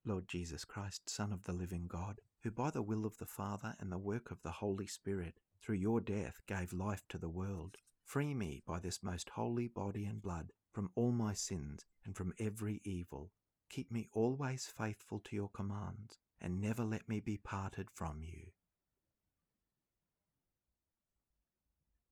Lord 0.05 0.27
Jesus 0.27 0.63
Christ, 0.63 1.09
Son 1.09 1.33
of 1.33 1.43
the 1.43 1.53
living 1.53 1.87
God, 1.87 2.21
who 2.43 2.51
by 2.51 2.71
the 2.71 2.81
will 2.81 3.05
of 3.05 3.17
the 3.17 3.25
Father 3.25 3.75
and 3.79 3.91
the 3.91 3.97
work 3.97 4.31
of 4.31 4.41
the 4.43 4.51
Holy 4.51 4.87
Spirit, 4.87 5.35
through 5.61 5.75
your 5.75 5.99
death 5.99 6.41
gave 6.47 6.71
life 6.71 7.03
to 7.09 7.17
the 7.17 7.29
world, 7.29 7.77
free 8.03 8.33
me 8.33 8.61
by 8.65 8.79
this 8.79 9.03
most 9.03 9.29
holy 9.31 9.67
body 9.67 10.05
and 10.05 10.21
blood 10.21 10.51
from 10.71 10.89
all 10.95 11.11
my 11.11 11.33
sins 11.33 11.85
and 12.05 12.15
from 12.15 12.33
every 12.39 12.79
evil 12.83 13.31
Keep 13.71 13.89
me 13.89 14.09
always 14.11 14.65
faithful 14.65 15.19
to 15.19 15.33
your 15.33 15.47
commands, 15.47 16.19
and 16.41 16.59
never 16.59 16.83
let 16.83 17.07
me 17.07 17.21
be 17.21 17.37
parted 17.37 17.89
from 17.89 18.21
you. 18.21 18.47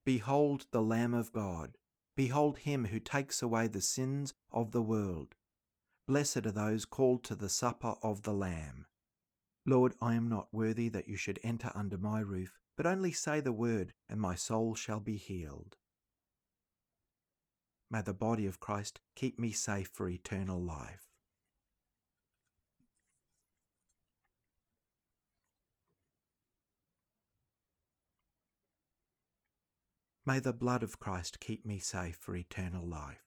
Behold 0.09 0.65
the 0.71 0.81
Lamb 0.81 1.13
of 1.13 1.31
God. 1.31 1.77
Behold 2.15 2.57
him 2.57 2.85
who 2.85 2.99
takes 2.99 3.43
away 3.43 3.67
the 3.67 3.79
sins 3.79 4.33
of 4.51 4.71
the 4.71 4.81
world. 4.81 5.35
Blessed 6.07 6.47
are 6.47 6.51
those 6.51 6.83
called 6.83 7.23
to 7.25 7.35
the 7.35 7.47
supper 7.47 7.93
of 8.01 8.23
the 8.23 8.33
Lamb. 8.33 8.87
Lord, 9.67 9.93
I 10.01 10.15
am 10.15 10.27
not 10.27 10.51
worthy 10.51 10.89
that 10.89 11.07
you 11.07 11.15
should 11.15 11.39
enter 11.43 11.71
under 11.75 11.95
my 11.95 12.21
roof, 12.21 12.57
but 12.75 12.87
only 12.87 13.11
say 13.11 13.39
the 13.39 13.51
word, 13.51 13.93
and 14.09 14.19
my 14.19 14.33
soul 14.33 14.73
shall 14.73 14.99
be 14.99 15.15
healed. 15.15 15.77
May 17.91 18.01
the 18.01 18.11
body 18.11 18.47
of 18.47 18.59
Christ 18.59 19.01
keep 19.15 19.37
me 19.37 19.51
safe 19.51 19.91
for 19.93 20.09
eternal 20.09 20.59
life. 20.59 21.08
May 30.29 30.37
the 30.37 30.53
blood 30.53 30.83
of 30.83 30.99
Christ 30.99 31.39
keep 31.39 31.65
me 31.65 31.79
safe 31.79 32.15
for 32.15 32.35
eternal 32.35 32.87
life. 32.87 33.23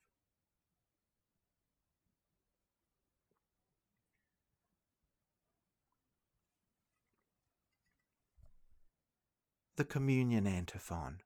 The 9.77 9.85
Communion 9.85 10.47
Antiphon. 10.47 11.19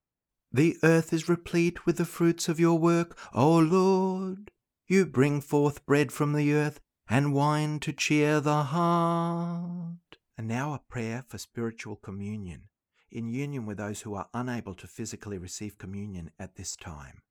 The 0.50 0.78
earth 0.82 1.12
is 1.12 1.28
replete 1.28 1.84
with 1.84 1.98
the 1.98 2.06
fruits 2.06 2.48
of 2.48 2.58
your 2.58 2.78
work, 2.78 3.18
O 3.34 3.58
Lord. 3.58 4.52
You 4.88 5.04
bring 5.04 5.42
forth 5.42 5.84
bread 5.84 6.10
from 6.10 6.32
the 6.32 6.54
earth 6.54 6.80
and 7.06 7.34
wine 7.34 7.80
to 7.80 7.92
cheer 7.92 8.40
the 8.40 8.62
heart. 8.62 10.16
And 10.38 10.48
now 10.48 10.72
a 10.72 10.78
prayer 10.78 11.22
for 11.28 11.36
spiritual 11.36 11.96
communion 11.96 12.70
in 13.10 13.28
union 13.28 13.66
with 13.66 13.78
those 13.78 14.02
who 14.02 14.14
are 14.14 14.28
unable 14.34 14.74
to 14.74 14.86
physically 14.86 15.38
receive 15.38 15.78
communion 15.78 16.30
at 16.38 16.56
this 16.56 16.76
time. 16.76 17.22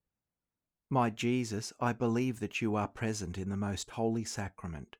My 0.89 1.09
Jesus, 1.09 1.73
I 1.79 1.93
believe 1.93 2.39
that 2.39 2.61
you 2.61 2.75
are 2.75 2.87
present 2.87 3.37
in 3.37 3.49
the 3.49 3.57
most 3.57 3.91
holy 3.91 4.23
sacrament. 4.23 4.97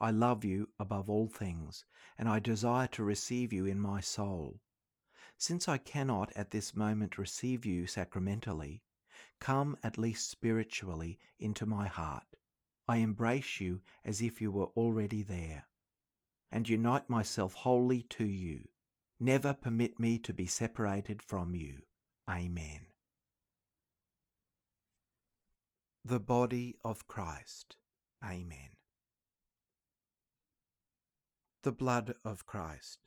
I 0.00 0.10
love 0.10 0.44
you 0.44 0.68
above 0.78 1.08
all 1.08 1.28
things, 1.28 1.84
and 2.18 2.28
I 2.28 2.38
desire 2.38 2.86
to 2.88 3.04
receive 3.04 3.52
you 3.52 3.66
in 3.66 3.80
my 3.80 4.00
soul. 4.00 4.60
Since 5.38 5.68
I 5.68 5.78
cannot 5.78 6.32
at 6.36 6.50
this 6.50 6.76
moment 6.76 7.18
receive 7.18 7.64
you 7.64 7.86
sacramentally, 7.86 8.82
come 9.40 9.76
at 9.82 9.98
least 9.98 10.30
spiritually 10.30 11.18
into 11.38 11.66
my 11.66 11.86
heart. 11.86 12.36
I 12.86 12.98
embrace 12.98 13.60
you 13.60 13.80
as 14.04 14.20
if 14.20 14.40
you 14.40 14.50
were 14.50 14.66
already 14.76 15.22
there, 15.22 15.68
and 16.50 16.68
unite 16.68 17.08
myself 17.08 17.54
wholly 17.54 18.02
to 18.10 18.24
you 18.24 18.68
Never 19.24 19.54
permit 19.54 20.00
me 20.00 20.18
to 20.18 20.32
be 20.32 20.46
separated 20.46 21.22
from 21.22 21.54
you. 21.54 21.82
Amen. 22.28 22.86
The 26.04 26.18
body 26.18 26.74
of 26.84 27.06
Christ. 27.06 27.76
Amen. 28.24 28.70
The 31.62 31.70
blood 31.70 32.16
of 32.24 32.46
Christ. 32.46 32.98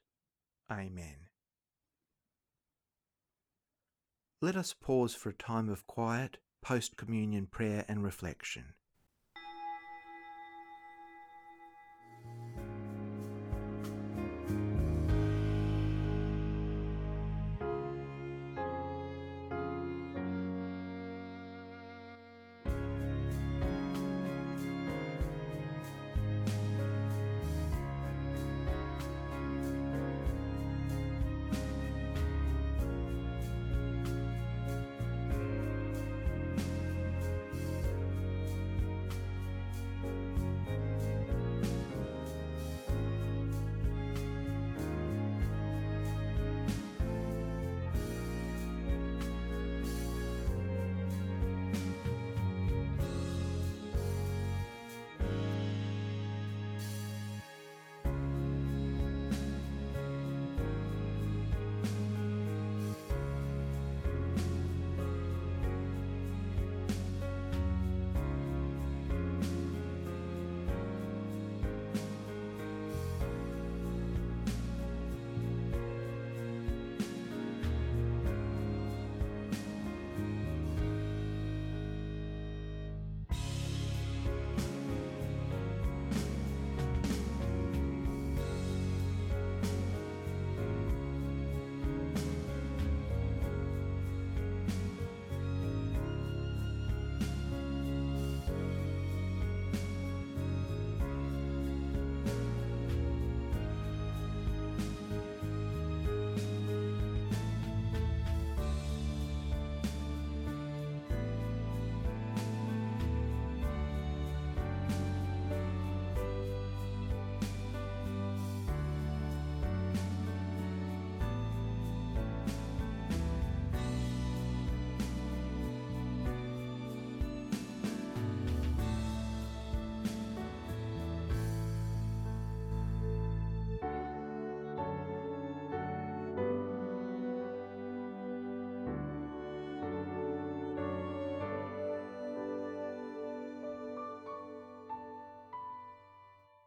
Amen. 0.72 1.28
Let 4.42 4.56
us 4.56 4.74
pause 4.74 5.14
for 5.14 5.28
a 5.28 5.34
time 5.34 5.68
of 5.68 5.86
quiet, 5.86 6.38
post 6.62 6.96
communion 6.96 7.46
prayer 7.46 7.84
and 7.90 8.02
reflection. 8.02 8.76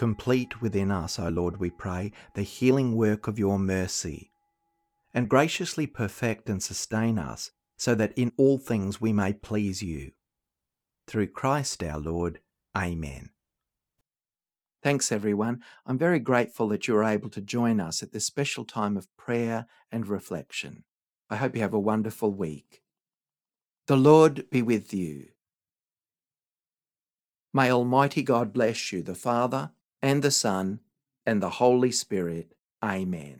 Complete 0.00 0.62
within 0.62 0.90
us, 0.90 1.18
O 1.18 1.28
Lord, 1.28 1.58
we 1.58 1.68
pray, 1.68 2.10
the 2.32 2.40
healing 2.40 2.96
work 2.96 3.28
of 3.28 3.38
your 3.38 3.58
mercy, 3.58 4.30
and 5.12 5.28
graciously 5.28 5.86
perfect 5.86 6.48
and 6.48 6.62
sustain 6.62 7.18
us, 7.18 7.50
so 7.76 7.94
that 7.94 8.16
in 8.16 8.32
all 8.38 8.56
things 8.56 8.98
we 8.98 9.12
may 9.12 9.34
please 9.34 9.82
you. 9.82 10.12
Through 11.06 11.26
Christ 11.26 11.82
our 11.82 11.98
Lord. 12.00 12.40
Amen. 12.74 13.28
Thanks, 14.82 15.12
everyone. 15.12 15.60
I'm 15.84 15.98
very 15.98 16.18
grateful 16.18 16.68
that 16.68 16.88
you 16.88 16.96
are 16.96 17.04
able 17.04 17.28
to 17.28 17.42
join 17.42 17.78
us 17.78 18.02
at 18.02 18.12
this 18.12 18.24
special 18.24 18.64
time 18.64 18.96
of 18.96 19.14
prayer 19.18 19.66
and 19.92 20.08
reflection. 20.08 20.84
I 21.28 21.36
hope 21.36 21.54
you 21.54 21.60
have 21.60 21.74
a 21.74 21.78
wonderful 21.78 22.32
week. 22.32 22.80
The 23.86 23.98
Lord 23.98 24.48
be 24.50 24.62
with 24.62 24.94
you. 24.94 25.26
May 27.52 27.70
Almighty 27.70 28.22
God 28.22 28.54
bless 28.54 28.92
you, 28.92 29.02
the 29.02 29.14
Father, 29.14 29.72
and 30.02 30.22
the 30.22 30.30
Son, 30.30 30.80
and 31.26 31.42
the 31.42 31.50
Holy 31.50 31.92
Spirit. 31.92 32.52
Amen. 32.82 33.36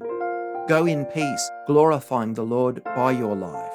Go 0.68 0.87
in 0.87 1.05
peace, 1.07 1.51
glorifying 1.66 2.35
the 2.35 2.44
Lord 2.44 2.83
by 2.85 3.12
your 3.12 3.35
life. 3.35 3.73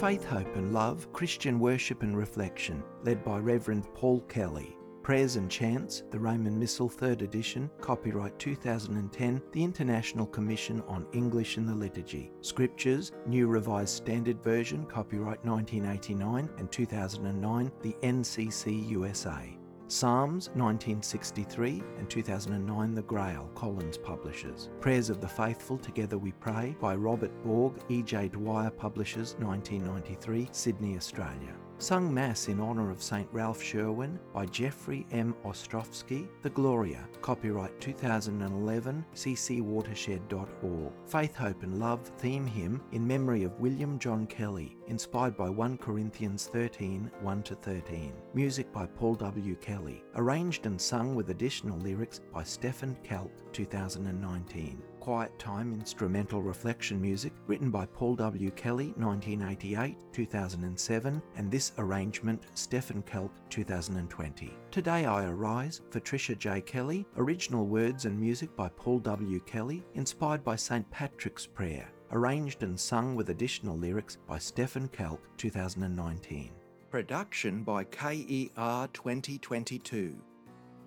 Faith, 0.00 0.24
Hope 0.24 0.56
and 0.56 0.72
Love 0.72 1.12
Christian 1.12 1.60
Worship 1.60 2.02
and 2.02 2.16
Reflection, 2.16 2.82
led 3.04 3.24
by 3.24 3.38
Reverend 3.38 3.86
Paul 3.94 4.20
Kelly. 4.22 4.76
Prayers 5.02 5.34
and 5.34 5.50
Chants, 5.50 6.04
the 6.12 6.18
Roman 6.18 6.56
Missal, 6.56 6.88
3rd 6.88 7.22
edition, 7.22 7.68
copyright 7.80 8.38
2010, 8.38 9.42
the 9.50 9.64
International 9.64 10.26
Commission 10.26 10.80
on 10.86 11.06
English 11.12 11.56
in 11.56 11.66
the 11.66 11.74
Liturgy. 11.74 12.30
Scriptures, 12.40 13.10
New 13.26 13.48
Revised 13.48 13.96
Standard 13.96 14.40
Version, 14.44 14.86
copyright 14.86 15.44
1989 15.44 16.48
and 16.56 16.70
2009, 16.70 17.72
the 17.82 17.96
NCC 18.02 18.88
USA. 18.90 19.58
Psalms 19.88 20.48
1963 20.54 21.82
and 21.98 22.08
2009 22.08 22.94
The 22.94 23.02
Grail, 23.02 23.50
Collins 23.56 23.98
Publishers. 23.98 24.70
Prayers 24.80 25.10
of 25.10 25.20
the 25.20 25.28
Faithful 25.28 25.78
Together 25.78 26.16
We 26.16 26.30
Pray 26.32 26.76
by 26.80 26.94
Robert 26.94 27.32
Borg, 27.42 27.74
E.J. 27.88 28.28
Dwyer 28.28 28.70
Publishers 28.70 29.34
1993, 29.40 30.48
Sydney, 30.52 30.96
Australia. 30.96 31.56
Sung 31.78 32.12
Mass 32.14 32.48
in 32.48 32.60
honour 32.60 32.90
of 32.90 33.02
St. 33.02 33.28
Ralph 33.32 33.60
Sherwin 33.62 34.18
by 34.32 34.46
Jeffrey 34.46 35.06
M. 35.10 35.34
Ostrowski, 35.44 36.28
The 36.42 36.50
Gloria, 36.50 37.08
copyright 37.20 37.80
2011, 37.80 39.04
ccwatershed.org. 39.14 40.92
Faith, 41.06 41.34
Hope 41.34 41.62
and 41.62 41.78
Love 41.78 42.06
theme 42.18 42.46
hymn 42.46 42.80
in 42.92 43.06
memory 43.06 43.42
of 43.42 43.58
William 43.58 43.98
John 43.98 44.26
Kelly, 44.26 44.76
inspired 44.86 45.36
by 45.36 45.48
1 45.48 45.78
Corinthians 45.78 46.46
13 46.46 47.10
1 47.20 47.42
13. 47.42 48.12
Music 48.34 48.72
by 48.72 48.86
Paul 48.86 49.14
W. 49.16 49.56
Kelly, 49.56 50.04
arranged 50.14 50.66
and 50.66 50.80
sung 50.80 51.14
with 51.14 51.30
additional 51.30 51.78
lyrics 51.78 52.20
by 52.32 52.44
Stephen 52.44 52.96
Kelk, 53.02 53.30
2019. 53.52 54.82
Quiet 55.02 55.36
Time 55.36 55.72
instrumental 55.72 56.40
reflection 56.40 57.00
music 57.00 57.32
written 57.48 57.72
by 57.72 57.86
Paul 57.86 58.14
W. 58.14 58.52
Kelly 58.52 58.94
1988 58.96 59.96
2007 60.12 61.20
and 61.34 61.50
this 61.50 61.72
arrangement 61.78 62.44
Stephen 62.54 63.02
Kelp 63.02 63.32
2020. 63.50 64.52
Today 64.70 65.04
I 65.04 65.24
Arise 65.24 65.80
for 65.90 65.98
J. 65.98 66.60
Kelly, 66.60 67.04
original 67.16 67.66
words 67.66 68.04
and 68.04 68.16
music 68.16 68.54
by 68.54 68.68
Paul 68.68 69.00
W. 69.00 69.40
Kelly, 69.40 69.82
inspired 69.94 70.44
by 70.44 70.54
St. 70.54 70.88
Patrick's 70.92 71.46
Prayer, 71.46 71.88
arranged 72.12 72.62
and 72.62 72.78
sung 72.78 73.16
with 73.16 73.30
additional 73.30 73.76
lyrics 73.76 74.18
by 74.28 74.38
Stephen 74.38 74.86
Kelp 74.86 75.26
2019. 75.36 76.52
Production 76.90 77.64
by 77.64 77.82
KER 77.82 78.88
2022. 78.92 80.16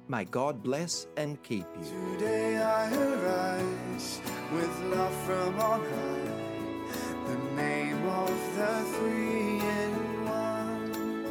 May 0.07 0.25
God 0.25 0.61
bless 0.61 1.07
and 1.17 1.41
keep 1.41 1.65
you. 1.81 2.17
Today 2.17 2.57
I 2.61 2.93
arise 2.93 4.21
with 4.53 4.79
love 4.93 5.15
from 5.25 5.59
on 5.59 5.81
high, 5.81 7.25
the 7.25 7.37
name 7.55 8.05
of 8.07 8.55
the 8.55 8.83
three 8.93 9.59
in 9.81 10.25
one. 10.25 11.25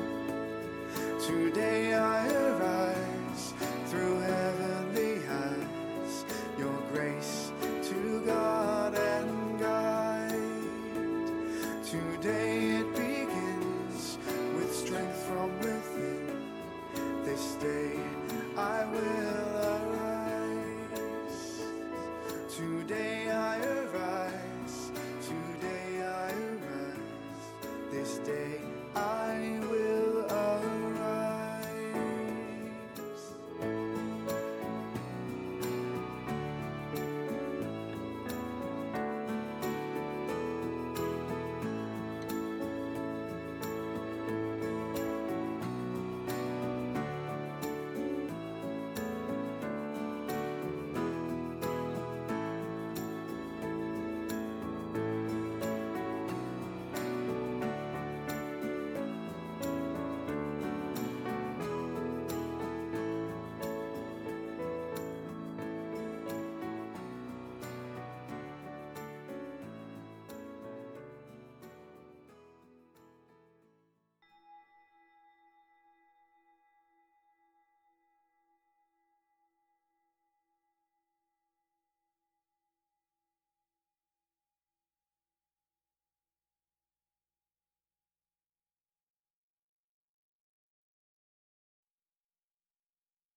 Today 1.20 1.95
I 1.95 2.27